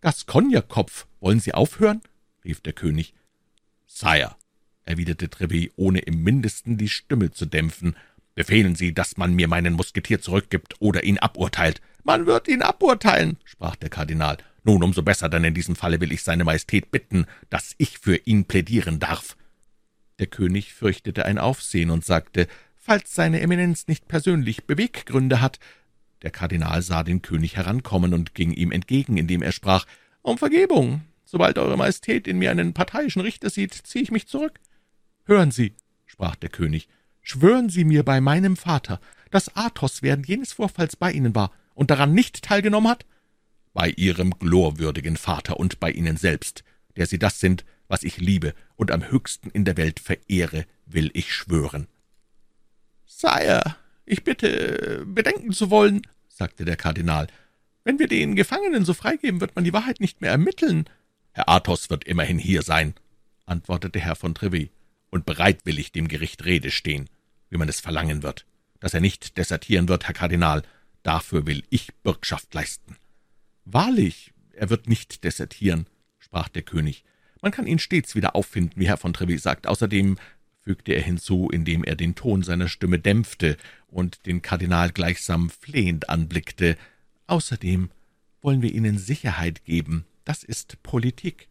Gascognekopf, 0.02 1.08
wollen 1.20 1.40
Sie 1.40 1.54
aufhören? 1.54 2.02
rief 2.44 2.62
der 2.62 2.74
König. 2.74 3.14
Sire, 3.86 4.36
erwiderte 4.86 5.30
Trevet, 5.30 5.74
ohne 5.76 6.00
im 6.00 6.24
mindesten 6.24 6.78
die 6.78 6.90
Stimme 6.90 7.32
zu 7.32 7.46
dämpfen, 7.46 7.96
befehlen 8.34 8.76
Sie, 8.76 8.94
dass 8.94 9.18
man 9.18 9.34
mir 9.34 9.50
meinen 9.50 9.74
Musketier 9.74 10.22
zurückgibt 10.22 10.76
oder 10.80 11.04
ihn 11.04 11.18
aburteilt. 11.18 11.82
Man 12.04 12.26
wird 12.26 12.48
ihn 12.48 12.62
aburteilen, 12.62 13.38
sprach 13.44 13.76
der 13.76 13.90
Kardinal. 13.90 14.38
Nun, 14.64 14.84
umso 14.84 15.02
besser, 15.04 15.30
denn 15.30 15.44
in 15.44 15.54
diesem 15.54 15.76
Falle 15.76 16.02
will 16.02 16.12
ich 16.12 16.24
seine 16.24 16.44
Majestät 16.44 16.92
bitten, 16.92 17.26
dass 17.50 17.76
ich 17.78 18.00
für 18.00 18.16
ihn 18.16 18.46
plädieren 18.46 19.00
darf. 19.00 19.38
Der 20.20 20.28
König 20.28 20.74
fürchtete 20.74 21.26
ein 21.26 21.38
Aufsehen 21.38 21.92
und 21.92 22.06
sagte, 22.06 22.48
falls 22.76 23.16
seine 23.16 23.42
Eminenz 23.42 23.88
nicht 23.88 24.08
persönlich 24.08 24.66
Beweggründe 24.66 25.42
hat. 25.42 25.60
Der 26.22 26.32
Kardinal 26.32 26.82
sah 26.82 27.04
den 27.04 27.22
König 27.22 27.56
herankommen 27.56 28.14
und 28.14 28.36
ging 28.36 28.52
ihm 28.52 28.72
entgegen, 28.72 29.18
indem 29.18 29.42
er 29.42 29.54
sprach, 29.54 29.86
»Um 30.22 30.38
Vergebung, 30.38 31.02
Sobald 31.32 31.60
Eure 31.60 31.78
Majestät 31.78 32.28
in 32.28 32.40
mir 32.40 32.50
einen 32.50 32.74
parteiischen 32.74 33.22
Richter 33.22 33.52
sieht, 33.52 33.76
ziehe 33.76 34.02
ich 34.02 34.10
mich 34.10 34.28
zurück. 34.28 34.60
Hören 35.26 35.52
Sie, 35.52 35.76
sprach 36.08 36.36
der 36.36 36.50
König, 36.50 36.88
schwören 37.22 37.70
Sie 37.70 37.84
mir 37.84 38.04
bei 38.04 38.20
meinem 38.20 38.58
Vater, 38.58 39.00
dass 39.30 39.56
Athos 39.56 40.02
während 40.02 40.28
jenes 40.28 40.54
Vorfalls 40.54 40.96
bei 40.96 41.12
Ihnen 41.12 41.36
war 41.36 41.52
und 41.76 41.92
daran 41.92 42.16
nicht 42.16 42.42
teilgenommen 42.42 42.90
hat? 42.90 43.06
Bei 43.80 43.92
Ihrem 43.92 44.38
glorwürdigen 44.38 45.16
Vater 45.16 45.58
und 45.58 45.80
bei 45.80 45.90
Ihnen 45.90 46.18
selbst, 46.18 46.66
der 46.98 47.06
Sie 47.06 47.18
das 47.18 47.40
sind, 47.40 47.64
was 47.88 48.04
ich 48.04 48.18
liebe 48.18 48.54
und 48.76 48.92
am 48.92 49.10
höchsten 49.10 49.50
in 49.52 49.64
der 49.64 49.78
Welt 49.78 50.02
verehre, 50.02 50.66
will 50.86 51.10
ich 51.14 51.34
schwören. 51.34 51.88
Sire, 53.06 53.78
ich 54.06 54.26
bitte, 54.26 55.06
bedenken 55.08 55.54
zu 55.54 55.70
wollen, 55.70 56.02
sagte 56.28 56.66
der 56.66 56.76
Kardinal, 56.76 57.28
wenn 57.86 58.00
wir 58.00 58.10
den 58.10 58.36
Gefangenen 58.36 58.84
so 58.84 58.94
freigeben, 58.94 59.40
wird 59.40 59.56
man 59.56 59.64
die 59.64 59.72
Wahrheit 59.72 60.02
nicht 60.02 60.20
mehr 60.20 60.32
ermitteln. 60.32 60.84
Herr 61.32 61.48
Athos 61.48 61.90
wird 61.90 62.04
immerhin 62.04 62.38
hier 62.38 62.64
sein, 62.64 62.96
antwortete 63.46 64.02
Herr 64.02 64.18
von 64.18 64.36
Trevis, 64.36 64.72
und 65.10 65.26
bereitwillig 65.26 65.94
dem 65.94 66.10
Gericht 66.10 66.44
Rede 66.44 66.72
stehen, 66.72 67.10
wie 67.50 67.56
man 67.56 67.70
es 67.70 67.80
verlangen 67.80 68.24
wird. 68.24 68.46
Dass 68.82 68.94
er 68.94 69.00
nicht 69.00 69.38
desertieren 69.38 69.88
wird, 69.88 70.06
Herr 70.06 70.16
Kardinal, 70.16 70.64
dafür 71.02 71.46
will 71.46 71.64
ich 71.70 71.94
Bürgschaft 72.04 72.54
leisten. 72.54 72.98
Wahrlich, 73.72 74.34
er 74.54 74.72
wird 74.72 74.90
nicht 74.90 75.24
desertieren, 75.24 75.86
sprach 76.18 76.50
der 76.50 76.64
König. 76.64 77.04
Man 77.40 77.52
kann 77.52 77.68
ihn 77.68 77.78
stets 77.78 78.16
wieder 78.16 78.36
auffinden, 78.36 78.80
wie 78.80 78.88
Herr 78.88 78.98
von 78.98 79.14
Trevis 79.14 79.44
sagt. 79.44 79.68
Außerdem 79.68 80.18
fügte 80.62 80.94
er 80.94 81.04
hinzu, 81.04 81.50
indem 81.52 81.84
er 81.84 81.96
den 81.96 82.16
Ton 82.16 82.42
seiner 82.42 82.68
Stimme 82.68 82.98
dämpfte 82.98 83.58
und 83.88 84.26
den 84.26 84.42
Kardinal 84.42 84.90
gleichsam 84.90 85.52
flehend 85.52 86.10
anblickte. 86.10 86.78
Außerdem 87.28 87.92
wollen 88.42 88.64
wir 88.64 88.74
Ihnen 88.74 88.98
Sicherheit 88.98 89.64
geben, 89.66 90.06
das 90.26 90.44
ist 90.44 90.82
Politik.« 90.82 91.48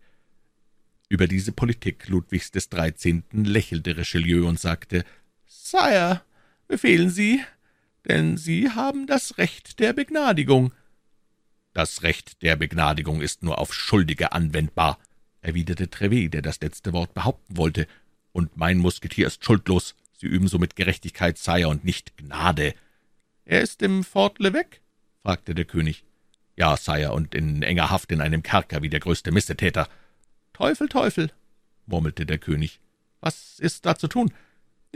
Über 1.08 1.28
diese 1.28 1.52
Politik 1.52 2.08
Ludwigs 2.08 2.50
des 2.50 2.68
Dreizehnten 2.68 3.44
lächelte 3.44 3.96
Richelieu 3.96 4.46
und 4.48 4.58
sagte, 4.58 5.04
»Sire, 5.46 6.22
befehlen 6.66 7.10
Sie, 7.10 7.42
denn 8.08 8.36
Sie 8.36 8.70
haben 8.70 9.06
das 9.06 9.38
Recht 9.38 9.78
der 9.78 9.92
Begnadigung.« 9.92 10.72
»Das 11.78 12.02
Recht 12.02 12.42
der 12.42 12.56
Begnadigung 12.56 13.20
ist 13.20 13.44
nur 13.44 13.58
auf 13.58 13.72
Schuldige 13.72 14.32
anwendbar«, 14.32 14.98
erwiderte 15.42 15.88
Trevet, 15.88 16.34
der 16.34 16.42
das 16.42 16.60
letzte 16.60 16.92
Wort 16.92 17.14
behaupten 17.14 17.56
wollte, 17.56 17.86
»und 18.32 18.56
mein 18.56 18.78
Musketier 18.78 19.28
ist 19.28 19.44
schuldlos. 19.44 19.94
Sie 20.12 20.26
üben 20.26 20.48
somit 20.48 20.74
Gerechtigkeit, 20.74 21.38
Sire, 21.38 21.68
und 21.68 21.84
nicht 21.84 22.16
Gnade.« 22.16 22.74
»Er 23.44 23.60
ist 23.60 23.80
im 23.82 24.02
Fort 24.02 24.40
Levesque?« 24.40 24.80
fragte 25.22 25.54
der 25.54 25.66
König. 25.66 26.02
»Ja, 26.56 26.76
Sire, 26.76 27.12
und 27.12 27.36
in 27.36 27.62
enger 27.62 27.90
Haft 27.90 28.10
in 28.10 28.22
einem 28.22 28.42
Kerker 28.42 28.82
wie 28.82 28.90
der 28.90 28.98
größte 28.98 29.30
Missetäter.« 29.30 29.88
»Teufel, 30.54 30.88
Teufel«, 30.88 31.30
murmelte 31.86 32.26
der 32.26 32.38
König. 32.38 32.80
»Was 33.20 33.60
ist 33.60 33.86
da 33.86 33.94
zu 33.94 34.08
tun?« 34.08 34.32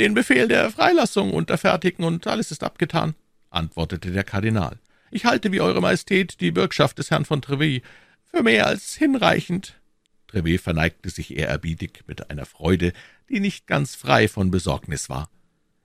»Den 0.01 0.15
Befehl 0.15 0.49
der 0.49 0.69
Freilassung 0.73 1.33
unterfertigen, 1.33 2.05
und 2.05 2.27
alles 2.27 2.51
ist 2.51 2.65
abgetan«, 2.65 3.15
antwortete 3.51 4.11
der 4.11 4.25
Kardinal. 4.25 4.81
»Ich 5.15 5.27
halte, 5.27 5.53
wie 5.53 5.61
Eure 5.61 5.83
Majestät, 5.83 6.41
die 6.41 6.53
Bürgschaft 6.53 6.99
des 6.99 7.11
Herrn 7.11 7.27
von 7.27 7.43
Trevis 7.43 7.83
für 8.25 8.43
mehr 8.43 8.67
als 8.67 8.95
hinreichend.« 8.95 9.79
Trevet 10.27 10.63
verneigte 10.63 11.11
sich 11.11 11.37
ehrerbietig 11.37 12.05
mit 12.07 12.31
einer 12.31 12.47
Freude, 12.47 12.95
die 13.29 13.39
nicht 13.39 13.67
ganz 13.67 13.95
frei 13.95 14.27
von 14.27 14.51
Besorgnis 14.51 15.11
war. 15.11 15.29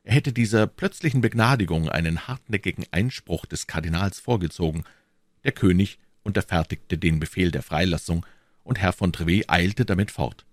Er 0.06 0.14
hätte 0.14 0.32
dieser 0.32 0.66
plötzlichen 0.66 1.20
Begnadigung 1.20 1.90
einen 1.90 2.30
hartnäckigen 2.30 2.86
Einspruch 2.92 3.46
des 3.46 3.68
Kardinals 3.68 4.22
vorgezogen. 4.22 4.86
Der 5.44 5.52
König 5.52 6.00
unterfertigte 6.24 6.98
den 6.98 7.20
Befehl 7.20 7.52
der 7.52 7.64
Freilassung, 7.64 8.26
und 8.64 8.80
Herr 8.80 8.94
von 8.94 9.12
Trevet 9.12 9.50
eilte 9.50 9.84
damit 9.84 10.10
fort. 10.10 10.46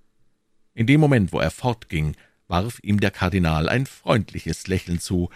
In 0.75 0.89
dem 0.89 1.01
Moment, 1.01 1.33
wo 1.33 1.39
er 1.39 1.53
fortging, 1.53 2.17
warf 2.49 2.81
ihm 2.83 2.99
der 2.99 3.13
Kardinal 3.13 3.69
ein 3.69 3.87
freundliches 3.87 4.67
Lächeln 4.67 4.99
zu 4.99 5.31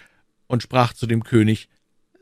und 0.49 0.65
sprach 0.65 0.93
zu 0.93 1.07
dem 1.07 1.23
König, 1.23 1.69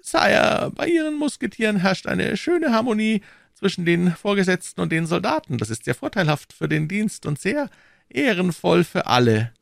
»Sire, 0.07 0.71
bei 0.75 0.87
Ihren 0.87 1.19
Musketieren 1.19 1.79
herrscht 1.79 2.07
eine 2.07 2.37
schöne 2.37 2.73
Harmonie 2.73 3.23
zwischen 3.55 3.85
den 3.85 4.13
Vorgesetzten 4.13 4.81
und 4.81 4.93
den 4.93 5.07
Soldaten. 5.07 5.59
Das 5.59 5.71
ist 5.71 5.85
sehr 5.85 5.95
vorteilhaft 5.95 6.53
für 6.53 6.69
den 6.69 6.87
Dienst 6.87 7.27
und 7.27 7.41
sehr 7.41 7.71
ehrenvoll 8.09 8.85
für 8.85 9.07
alle.« 9.07 9.53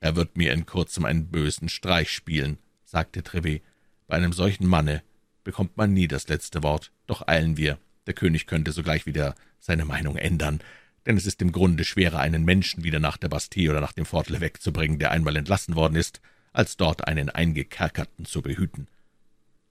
»Er 0.00 0.14
wird 0.14 0.36
mir 0.36 0.52
in 0.52 0.64
kurzem 0.66 1.04
einen 1.04 1.28
bösen 1.28 1.68
Streich 1.68 2.12
spielen«, 2.12 2.58
sagte 2.84 3.22
Trevet. 3.22 3.62
»Bei 4.06 4.16
einem 4.16 4.32
solchen 4.32 4.66
Manne 4.66 5.02
bekommt 5.42 5.76
man 5.76 5.92
nie 5.92 6.06
das 6.06 6.28
letzte 6.28 6.62
Wort. 6.62 6.92
Doch 7.06 7.26
eilen 7.26 7.56
wir. 7.56 7.78
Der 8.06 8.14
König 8.14 8.46
könnte 8.46 8.72
sogleich 8.72 9.06
wieder 9.06 9.34
seine 9.58 9.84
Meinung 9.84 10.16
ändern 10.16 10.60
denn 11.08 11.16
es 11.16 11.24
ist 11.24 11.40
im 11.40 11.52
Grunde 11.52 11.84
schwerer, 11.84 12.18
einen 12.20 12.44
Menschen 12.44 12.84
wieder 12.84 13.00
nach 13.00 13.16
der 13.16 13.30
Bastille 13.30 13.70
oder 13.70 13.80
nach 13.80 13.94
dem 13.94 14.04
Fort 14.04 14.28
wegzubringen, 14.28 14.98
der 14.98 15.10
einmal 15.10 15.36
entlassen 15.36 15.74
worden 15.74 15.96
ist, 15.96 16.20
als 16.52 16.76
dort 16.76 17.08
einen 17.08 17.30
Eingekerkerten 17.30 18.26
zu 18.26 18.42
behüten. 18.42 18.88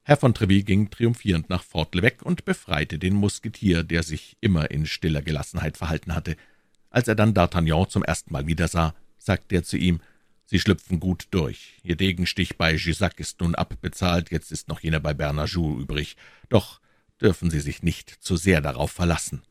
Herr 0.08 0.16
von 0.16 0.34
Treville 0.34 0.64
ging 0.64 0.90
triumphierend 0.90 1.50
nach 1.50 1.64
Fort 1.64 1.94
Levesque 1.94 2.24
und 2.24 2.46
befreite 2.46 2.98
den 2.98 3.14
Musketier, 3.14 3.84
der 3.84 4.04
sich 4.04 4.38
immer 4.40 4.72
in 4.72 4.86
stiller 4.86 5.22
Gelassenheit 5.22 5.76
verhalten 5.76 6.16
hatte. 6.16 6.38
Als 6.90 7.10
er 7.10 7.16
dann 7.16 7.34
D'Artagnan 7.34 7.90
zum 7.90 8.06
ersten 8.06 8.32
Mal 8.32 8.48
wiedersah, 8.48 8.96
sagte 9.18 9.56
er 9.56 9.64
zu 9.66 9.76
ihm, 9.76 10.00
»Sie 10.46 10.62
schlüpfen 10.62 11.02
gut 11.02 11.28
durch. 11.32 11.74
Ihr 11.84 11.98
Degenstich 11.98 12.56
bei 12.56 12.78
Gisac 12.78 13.20
ist 13.20 13.42
nun 13.42 13.54
abbezahlt, 13.54 14.32
jetzt 14.32 14.50
ist 14.54 14.70
noch 14.70 14.80
jener 14.80 15.02
bei 15.02 15.14
Bernajou 15.14 15.78
übrig. 15.78 16.16
Doch 16.48 16.80
dürfen 17.20 17.50
Sie 17.50 17.60
sich 17.60 17.84
nicht 17.84 18.10
zu 18.10 18.38
sehr 18.38 18.62
darauf 18.62 18.92
verlassen.« 18.92 19.42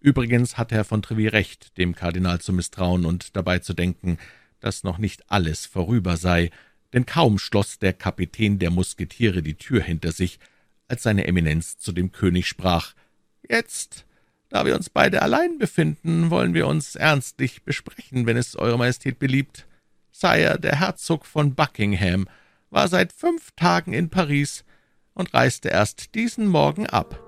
Übrigens 0.00 0.58
hatte 0.58 0.74
Herr 0.74 0.84
von 0.84 1.00
Treville 1.00 1.32
recht, 1.32 1.78
dem 1.78 1.94
Kardinal 1.94 2.42
zu 2.42 2.52
misstrauen 2.52 3.06
und 3.06 3.34
dabei 3.34 3.60
zu 3.60 3.72
denken, 3.72 4.18
dass 4.60 4.84
noch 4.84 4.98
nicht 4.98 5.30
alles 5.30 5.64
vorüber 5.64 6.18
sei, 6.18 6.50
denn 6.96 7.04
kaum 7.04 7.38
schloss 7.38 7.78
der 7.78 7.92
Kapitän 7.92 8.58
der 8.58 8.70
Musketiere 8.70 9.42
die 9.42 9.56
Tür 9.56 9.82
hinter 9.82 10.12
sich, 10.12 10.40
als 10.88 11.02
seine 11.02 11.26
Eminenz 11.26 11.76
zu 11.76 11.92
dem 11.92 12.10
König 12.10 12.48
sprach, 12.48 12.94
»Jetzt, 13.46 14.06
da 14.48 14.64
wir 14.64 14.74
uns 14.74 14.88
beide 14.88 15.20
allein 15.20 15.58
befinden, 15.58 16.30
wollen 16.30 16.54
wir 16.54 16.66
uns 16.66 16.94
ernstlich 16.96 17.64
besprechen, 17.64 18.24
wenn 18.24 18.38
es 18.38 18.56
Eure 18.56 18.78
Majestät 18.78 19.18
beliebt. 19.18 19.66
Sire, 20.10 20.58
der 20.58 20.80
Herzog 20.80 21.26
von 21.26 21.54
Buckingham, 21.54 22.28
war 22.70 22.88
seit 22.88 23.12
fünf 23.12 23.50
Tagen 23.56 23.92
in 23.92 24.08
Paris 24.08 24.64
und 25.12 25.34
reiste 25.34 25.68
erst 25.68 26.14
diesen 26.14 26.46
Morgen 26.46 26.86
ab.« 26.86 27.25